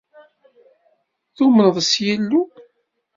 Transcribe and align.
Tumneḍ 1.35 1.77
s 1.89 1.91
Yillu? 2.05 2.41